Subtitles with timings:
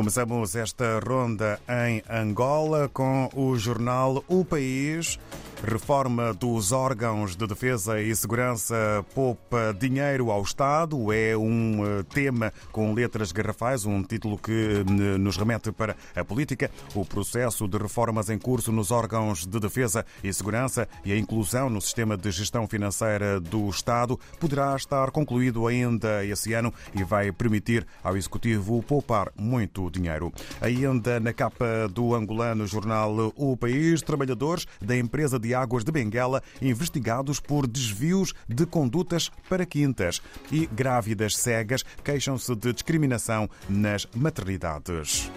[0.00, 5.18] Começamos esta ronda em Angola com o jornal O País.
[5.62, 11.12] Reforma dos órgãos de defesa e segurança poupa dinheiro ao Estado.
[11.12, 16.24] É um eh, tema com letras garrafais, um título que eh, nos remete para a
[16.24, 16.70] política.
[16.94, 21.68] O processo de reformas em curso nos órgãos de defesa e segurança e a inclusão
[21.68, 27.30] no sistema de gestão financeira do Estado poderá estar concluído ainda esse ano e vai
[27.32, 30.32] permitir ao Executivo poupar muito dinheiro.
[30.58, 36.42] Ainda na capa do angolano jornal O País, trabalhadores da empresa de Águas de Benguela
[36.60, 45.30] investigados por desvios de condutas para quintas e grávidas cegas queixam-se de discriminação nas maternidades.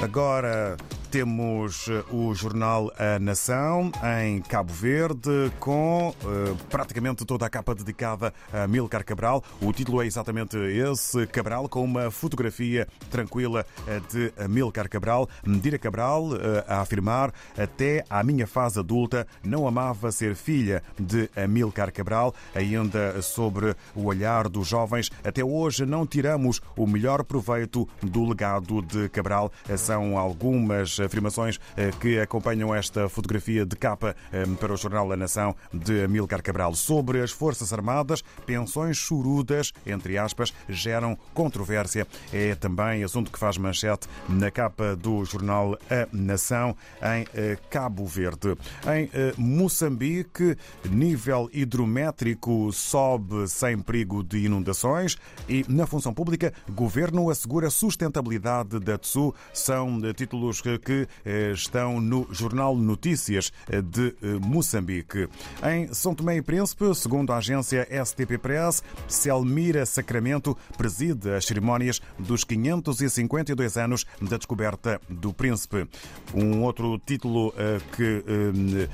[0.00, 0.76] Agora
[1.12, 3.92] temos eh, o jornal A Nação
[4.24, 9.44] em Cabo Verde com uh, praticamente toda a capa dedicada a Milcar Cabral.
[9.60, 15.28] O título é exatamente esse, Cabral, com uma fotografia tranquila eh, de Milcar Cabral.
[15.44, 21.28] Medira Cabral uh, a afirmar até à minha fase adulta não amava ser filha de
[21.36, 22.34] Amilcar Cabral.
[22.54, 28.80] Ainda sobre o olhar dos jovens, até hoje não tiramos o melhor proveito do legado
[28.80, 29.52] de Cabral.
[29.76, 35.16] São algumas afirmações eh, que acompanham esta fotografia de capa eh, para o jornal A
[35.16, 36.74] Nação de Amilcar Cabral.
[36.74, 42.06] Sobre as Forças Armadas, pensões chorudas, entre aspas, geram controvérsia.
[42.32, 48.06] É também assunto que faz manchete na capa do jornal A Nação em eh, Cabo
[48.06, 48.56] Verde.
[48.86, 50.56] Em Moçambique,
[50.90, 55.16] nível hidrométrico sobe sem perigo de inundações
[55.48, 59.34] e na função pública, governo assegura sustentabilidade da TSU.
[59.52, 65.26] São títulos que que eh, estão no Jornal Notícias eh, de eh, Moçambique.
[65.64, 72.00] Em São Tomé e Príncipe, segundo a agência STP Press, Selmira Sacramento preside as cerimónias
[72.18, 75.88] dos 552 anos da descoberta do Príncipe.
[76.34, 77.54] Um outro título
[77.96, 78.88] que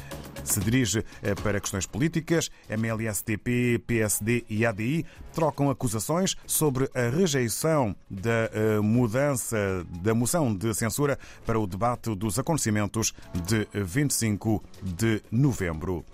[0.45, 1.05] se dirige
[1.43, 8.51] para questões políticas, MLSTP, PSD e ADI trocam acusações sobre a rejeição da
[8.83, 9.56] mudança
[10.03, 13.15] da moção de censura para o debate dos acontecimentos
[13.47, 16.04] de 25 de novembro.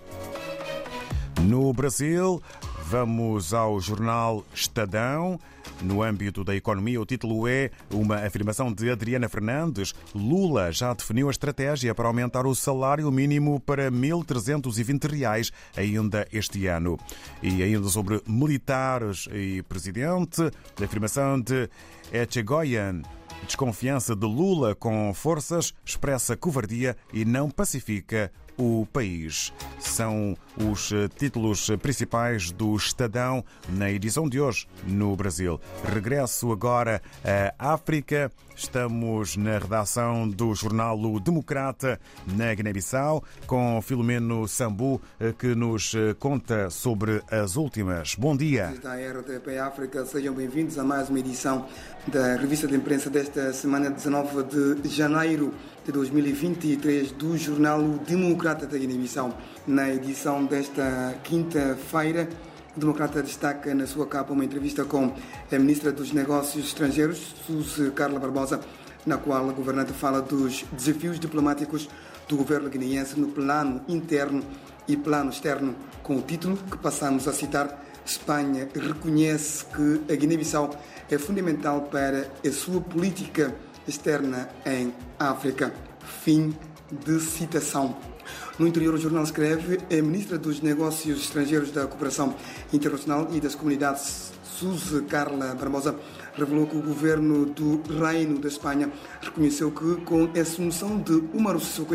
[1.42, 2.42] No Brasil,
[2.86, 5.38] vamos ao jornal Estadão.
[5.82, 9.94] No âmbito da economia, o título é uma afirmação de Adriana Fernandes.
[10.14, 16.66] Lula já definiu a estratégia para aumentar o salário mínimo para 1.320 reais ainda este
[16.66, 16.98] ano.
[17.42, 20.42] E ainda sobre militares e presidente,
[20.80, 21.68] a afirmação de
[22.12, 23.02] Echegoyen
[23.44, 29.52] Desconfiança de Lula com forças expressa covardia e não pacifica o país.
[29.78, 35.60] São os eh, títulos principais do Estadão na edição de hoje no Brasil.
[35.84, 37.02] Regresso agora
[37.58, 38.30] à África.
[38.56, 41.98] Estamos na redação do jornal O Democrata
[42.36, 48.14] na Guiné-Bissau com Filomeno Sambu eh, que nos eh, conta sobre as últimas.
[48.14, 48.72] Bom dia.
[48.80, 51.66] Da RTP África, sejam bem-vindos a mais uma edição
[52.06, 55.52] da revista de imprensa desta semana 19 de janeiro
[55.84, 59.36] de 2023 do jornal O Democrata da Guiné-Bissau.
[59.66, 62.26] Na edição desta quinta-feira,
[62.74, 65.12] o Democrata destaca na sua capa uma entrevista com
[65.52, 68.60] a Ministra dos Negócios Estrangeiros, Suzy Carla Barbosa,
[69.04, 71.86] na qual a governante fala dos desafios diplomáticos
[72.28, 74.42] do governo guineense no plano interno
[74.88, 77.84] e plano externo, com o título que passamos a citar.
[78.06, 80.78] Espanha reconhece que a Guiné-Bissau
[81.10, 83.54] é fundamental para a sua política
[83.86, 85.72] externa em África.
[86.22, 86.54] Fim
[86.90, 87.96] de citação.
[88.58, 92.34] No interior, o jornal escreve: a ministra dos Negócios Estrangeiros da Cooperação
[92.72, 95.94] Internacional e das Comunidades, Suzy Carla Barbosa,
[96.34, 98.90] revelou que o governo do Reino da Espanha
[99.20, 101.94] reconheceu que, com a assunção de Umaru Sissoko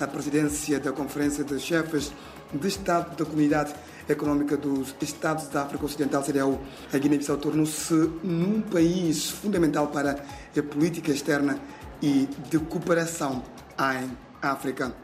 [0.00, 2.12] à presidência da Conferência de Chefes
[2.52, 3.74] de Estado da Comunidade
[4.08, 6.60] Económica dos Estados da África Ocidental, CDAO,
[6.92, 10.24] a Guiné-Bissau tornou-se num país fundamental para
[10.56, 11.58] a política externa
[12.00, 13.42] e de cooperação
[13.78, 14.10] em
[14.40, 14.94] África.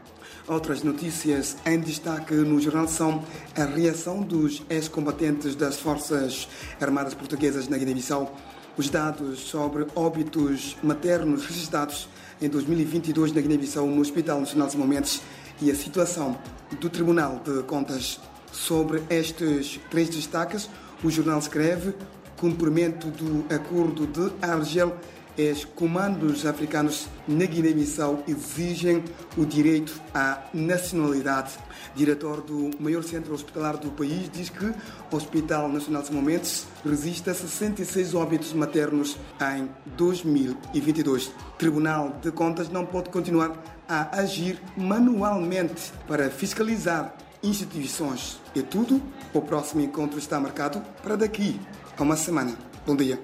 [0.47, 3.23] Outras notícias em destaque no jornal são
[3.57, 6.47] a reação dos ex-combatentes das Forças
[6.81, 8.35] Armadas Portuguesas na Guiné-Bissau,
[8.77, 12.09] os dados sobre óbitos maternos registrados
[12.41, 15.21] em 2022 na Guiné-Bissau no Hospital Nacional de Momentos
[15.61, 16.37] e a situação
[16.79, 18.19] do Tribunal de Contas.
[18.53, 20.69] Sobre estes três destaques,
[21.03, 21.93] o jornal escreve
[22.37, 24.95] cumprimento do acordo de Argel
[25.35, 29.03] os comandos africanos na Guiné-Bissau exigem
[29.35, 31.53] o direito à nacionalidade.
[31.95, 34.65] Diretor do maior centro hospitalar do país diz que
[35.11, 39.17] o Hospital Nacional de Momentos resiste a 66 óbitos maternos
[39.55, 39.67] em
[39.97, 41.31] 2022.
[41.57, 43.57] Tribunal de Contas não pode continuar
[43.89, 48.39] a agir manualmente para fiscalizar instituições.
[48.55, 49.01] É tudo.
[49.33, 51.59] O próximo encontro está marcado para daqui
[51.97, 52.57] a uma semana.
[52.85, 53.21] Bom dia.